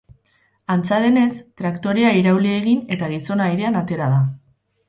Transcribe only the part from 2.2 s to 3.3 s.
irauli egin eta